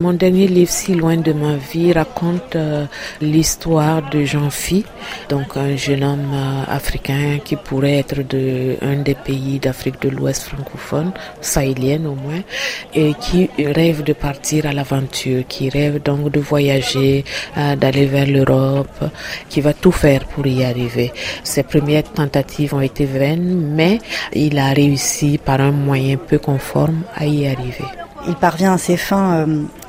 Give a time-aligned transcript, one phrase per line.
[0.00, 2.86] Mon dernier livre, Si loin de ma vie, raconte euh,
[3.20, 4.84] l'histoire de Jean-Phi,
[5.28, 10.08] donc un jeune homme euh, africain qui pourrait être de un des pays d'Afrique de
[10.08, 12.42] l'Ouest francophone, sahélienne au moins,
[12.94, 17.24] et qui rêve de partir à l'aventure, qui rêve donc de voyager,
[17.56, 19.02] euh, d'aller vers l'Europe,
[19.48, 21.12] qui va tout faire pour y arriver.
[21.42, 23.98] Ses premières tentatives ont été vaines, mais
[24.32, 27.86] il a réussi par un moyen peu conforme à y arriver.
[28.28, 29.46] Il parvient à ses fins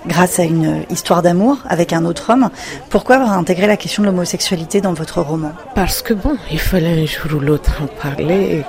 [0.09, 2.49] grâce à une histoire d'amour avec un autre homme.
[2.89, 5.53] Pourquoi avoir intégré la question de l'homosexualité dans votre roman?
[5.75, 8.63] Parce que bon, il fallait un jour ou l'autre en parler.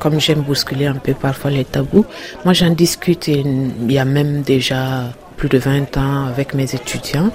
[0.00, 2.06] Comme j'aime bousculer un peu parfois les tabous,
[2.44, 5.04] moi j'en discute et il y a même déjà
[5.36, 7.30] plus de 20 ans avec mes étudiants,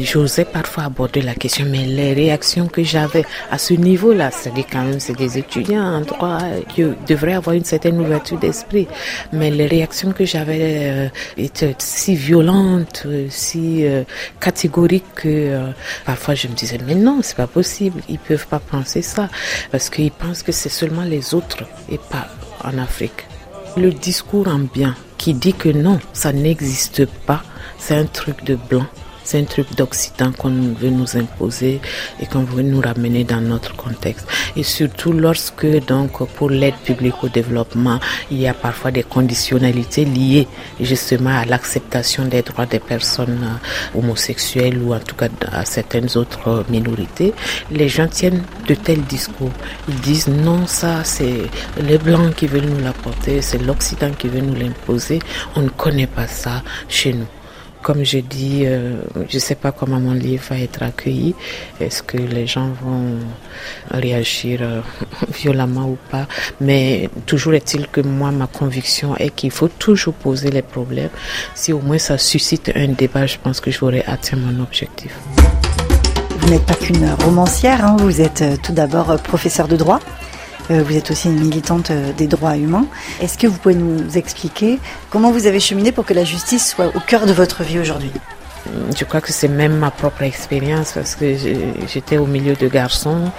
[0.00, 4.84] j'osais parfois aborder la question, mais les réactions que j'avais à ce niveau-là, c'est-à-dire quand
[4.84, 8.86] même c'est des étudiants en droit qui devraient avoir une certaine ouverture d'esprit,
[9.32, 14.04] mais les réactions que j'avais euh, étaient si violentes, si euh,
[14.40, 15.70] catégoriques que euh,
[16.04, 19.28] parfois je me disais, mais non, c'est pas possible, ils peuvent pas penser ça,
[19.70, 22.28] parce qu'ils pensent que c'est seulement les autres et pas
[22.64, 23.24] en Afrique.
[23.78, 27.44] Le discours ambiant qui dit que non, ça n'existe pas,
[27.78, 28.86] c'est un truc de blanc.
[29.30, 31.82] C'est un truc d'Occident qu'on veut nous imposer
[32.18, 34.26] et qu'on veut nous ramener dans notre contexte.
[34.56, 40.06] Et surtout lorsque, donc, pour l'aide publique au développement, il y a parfois des conditionnalités
[40.06, 40.48] liées
[40.80, 46.16] justement à l'acceptation des droits des personnes euh, homosexuelles ou en tout cas à certaines
[46.16, 47.34] autres minorités.
[47.70, 49.52] Les gens tiennent de tels discours.
[49.90, 51.42] Ils disent non, ça c'est
[51.82, 55.18] les Blancs qui veulent nous l'apporter, c'est l'Occident qui veut nous l'imposer.
[55.54, 57.26] On ne connaît pas ça chez nous.
[57.82, 58.96] Comme je dis, euh,
[59.28, 61.34] je ne sais pas comment mon livre va être accueilli.
[61.80, 63.18] Est-ce que les gens vont
[63.90, 64.80] réagir euh,
[65.32, 66.26] violemment ou pas?
[66.60, 71.10] Mais toujours est-il que moi, ma conviction est qu'il faut toujours poser les problèmes.
[71.54, 75.14] Si au moins ça suscite un débat, je pense que j'aurai atteint mon objectif.
[76.38, 77.96] Vous n'êtes pas qu'une romancière, hein.
[77.98, 80.00] vous êtes euh, tout d'abord professeur de droit.
[80.70, 82.86] Euh, vous êtes aussi une militante euh, des droits humains.
[83.20, 84.78] Est-ce que vous pouvez nous expliquer
[85.10, 88.10] comment vous avez cheminé pour que la justice soit au cœur de votre vie aujourd'hui?
[88.96, 91.34] Je crois que c'est même ma propre expérience parce que
[91.86, 93.30] j'étais au milieu de garçons.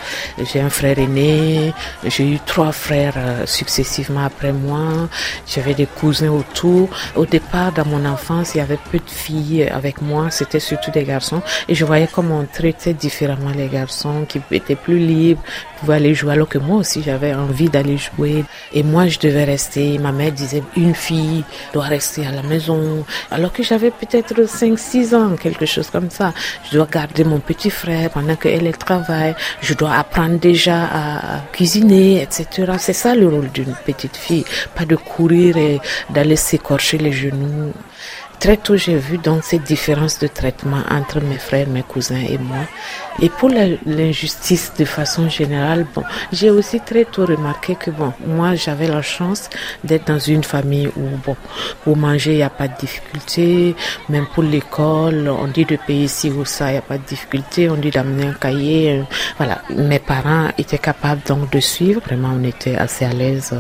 [0.52, 1.74] J'ai un frère aîné,
[2.06, 5.10] j'ai eu trois frères euh, successivement après moi.
[5.48, 6.90] J'avais des cousins autour.
[7.16, 10.32] Au départ, dans mon enfance, il y avait peu de filles avec moi.
[10.32, 11.42] C'était surtout des garçons.
[11.68, 15.42] Et je voyais comment on traitait différemment les garçons qui étaient plus libres,
[15.80, 18.44] pouvaient aller jouer alors que moi aussi j'avais envie d'aller jouer.
[18.74, 19.98] Et moi, je devais rester.
[20.00, 23.06] Ma mère disait une fille doit rester à la maison.
[23.32, 26.34] Alors que j'avais peut-être 5, 6 quelque chose comme ça.
[26.66, 29.36] Je dois garder mon petit frère pendant qu'elle travaille.
[29.62, 32.74] Je dois apprendre déjà à cuisiner, etc.
[32.78, 34.46] C'est ça le rôle d'une petite fille.
[34.76, 37.74] Pas de courir et d'aller s'écorcher les genoux.
[38.40, 42.38] Très tôt, j'ai vu donc ces différences de traitement entre mes frères, mes cousins et
[42.38, 42.66] moi.
[43.22, 48.56] Et pour l'injustice de façon générale, bon, j'ai aussi très tôt remarqué que bon, moi,
[48.56, 49.50] j'avais la chance
[49.84, 51.36] d'être dans une famille où bon,
[51.84, 53.76] pour manger, il n'y a pas de difficulté.
[54.08, 57.04] Même pour l'école, on dit de payer ici ou ça, il n'y a pas de
[57.04, 57.70] difficulté.
[57.70, 59.04] On dit d'amener un cahier.
[59.36, 59.62] Voilà.
[59.70, 62.00] Mes parents étaient capables donc de suivre.
[62.06, 63.54] Vraiment, on était assez à l'aise.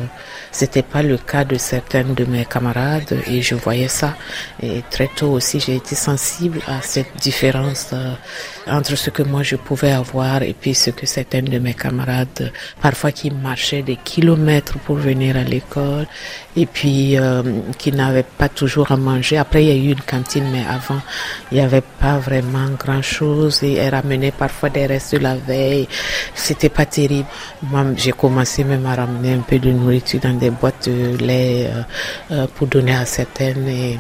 [0.51, 4.15] C'était pas le cas de certains de mes camarades et je voyais ça.
[4.89, 8.13] Très tôt aussi, j'ai été sensible à cette différence euh,
[8.67, 12.51] entre ce que moi je pouvais avoir et puis ce que certains de mes camarades,
[12.81, 16.07] parfois qui marchaient des kilomètres pour venir à l'école
[16.55, 17.43] et puis euh,
[17.77, 19.37] qui n'avaient pas toujours à manger.
[19.37, 21.01] Après, il y a eu une cantine, mais avant,
[21.51, 25.87] il n'y avait pas vraiment grand-chose et elle ramenait parfois des restes de la veille.
[26.33, 27.27] C'était pas terrible.
[27.63, 31.69] Moi, j'ai commencé même à ramener un peu de nourriture dans des boîtes de lait
[32.31, 33.99] euh, pour donner à certaines et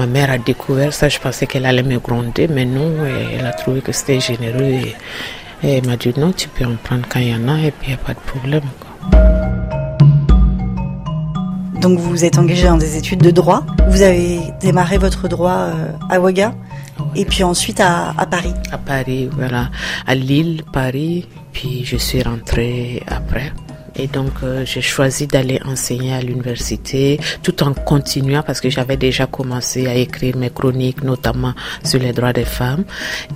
[0.00, 3.52] ma mère a découvert ça, je pensais qu'elle allait me gronder, mais non, elle a
[3.52, 4.96] trouvé que c'était généreux et,
[5.62, 7.88] elle m'a dit non, tu peux en prendre quand il y en a et puis
[7.88, 8.62] il n'y a pas de problème.
[11.82, 13.66] Donc vous êtes engagé dans des études de droit.
[13.88, 16.54] Vous avez démarré votre droit euh, à Ouaga
[17.14, 18.54] et puis ensuite à, à, Paris.
[18.72, 19.68] À Paris, voilà.
[20.06, 23.52] À Lille, Paris, puis je suis rentrée après.
[23.96, 28.96] Et donc, euh, j'ai choisi d'aller enseigner à l'université tout en continuant parce que j'avais
[28.96, 31.54] déjà commencé à écrire mes chroniques, notamment
[31.84, 32.84] sur les droits des femmes.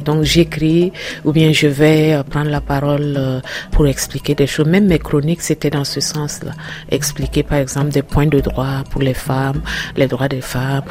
[0.04, 0.92] Donc, j'écris
[1.24, 3.40] ou bien je vais prendre la parole euh,
[3.70, 4.66] pour expliquer des choses.
[4.66, 6.52] Même mes chroniques, c'était dans ce sens-là.
[6.90, 9.60] Expliquer, par exemple, des points de droit pour les femmes,
[9.96, 10.84] les droits des femmes.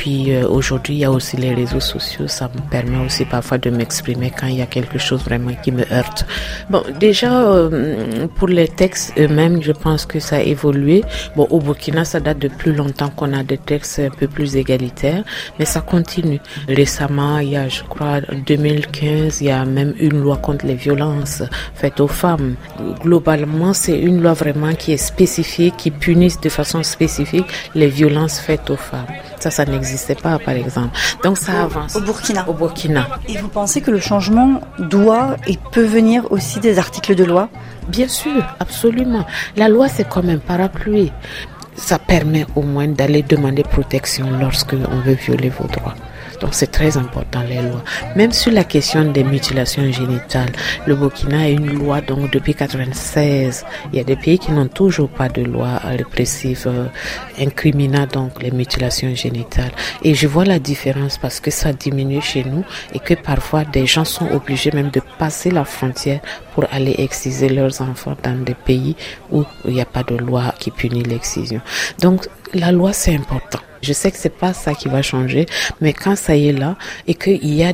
[0.00, 2.26] Puis, euh, aujourd'hui, il y a aussi les réseaux sociaux.
[2.26, 5.72] Ça me permet aussi parfois de m'exprimer quand il y a quelque chose vraiment qui
[5.72, 6.24] me heurte.
[6.70, 7.68] Bon, déjà,
[8.36, 11.04] pour les textes, eux-mêmes, je pense que ça a évolué.
[11.36, 14.56] Bon, au Burkina, ça date de plus longtemps qu'on a des textes un peu plus
[14.56, 15.22] égalitaires,
[15.58, 16.40] mais ça continue.
[16.66, 20.64] Récemment, il y a, je crois, en 2015, il y a même une loi contre
[20.64, 21.42] les violences
[21.74, 22.54] faites aux femmes.
[23.02, 28.40] Globalement, c'est une loi vraiment qui est spécifiée, qui punit de façon spécifique les violences
[28.40, 29.04] faites aux femmes.
[29.40, 30.96] Ça, ça n'existait pas, par exemple.
[31.24, 31.96] Donc ça avance.
[31.96, 32.46] Au Burkina.
[32.46, 33.08] Au Burkina.
[33.26, 37.48] Et vous pensez que le changement doit et peut venir aussi des articles de loi?
[37.88, 39.24] Bien sûr, absolument.
[39.56, 41.10] La loi, c'est comme un parapluie.
[41.74, 45.94] Ça permet au moins d'aller demander protection lorsque on veut violer vos droits.
[46.40, 47.82] Donc c'est très important les lois.
[48.16, 50.52] Même sur la question des mutilations génitales,
[50.86, 53.64] le Burkina a une loi donc depuis 96.
[53.92, 56.86] Il y a des pays qui n'ont toujours pas de loi répressive euh,
[57.38, 59.72] incriminant donc les mutilations génitales.
[60.02, 62.64] Et je vois la différence parce que ça diminue chez nous
[62.94, 66.20] et que parfois des gens sont obligés même de passer la frontière
[66.54, 68.96] pour aller exciser leurs enfants dans des pays
[69.30, 71.60] où il n'y a pas de loi qui punit l'excision.
[72.00, 73.60] Donc la loi c'est important.
[73.82, 75.46] Je sais que c'est pas ça qui va changer,
[75.80, 76.76] mais quand ça y est là
[77.06, 77.72] et qu'il y a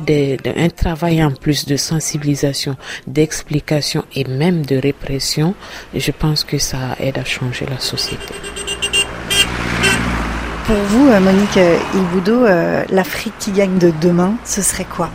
[0.55, 2.77] un travail en plus de sensibilisation,
[3.07, 5.53] d'explication et même de répression,
[5.93, 8.33] je pense que ça aide à changer la société.
[10.65, 11.59] Pour vous, euh, Monique
[11.93, 15.09] Ilboudo, euh, l'Afrique qui gagne de demain, ce serait quoi?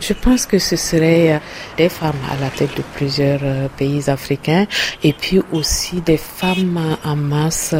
[0.00, 1.38] Je pense que ce serait euh,
[1.76, 3.40] des femmes à la tête de plusieurs
[3.70, 4.66] pays africains
[5.02, 7.74] et puis aussi des femmes en masse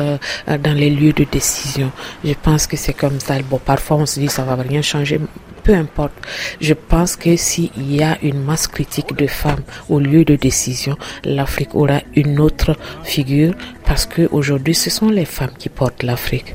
[0.46, 1.90] dans les lieux de décision.
[2.24, 3.34] Je pense que c'est comme ça.
[3.48, 5.20] Bon, parfois on se dit ça va rien changer.
[5.62, 6.14] Peu importe.
[6.60, 10.96] Je pense que s'il y a une masse critique de femmes au lieu de décision,
[11.24, 13.54] l'Afrique aura une autre figure
[13.84, 16.54] parce que aujourd'hui ce sont les femmes qui portent l'Afrique.